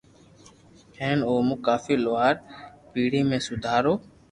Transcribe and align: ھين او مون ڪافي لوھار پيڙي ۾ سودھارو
ھين 0.99 1.17
او 1.27 1.33
مون 1.47 1.59
ڪافي 1.65 1.93
لوھار 2.03 2.35
پيڙي 2.91 3.21
۾ 3.29 3.37
سودھارو 3.47 3.93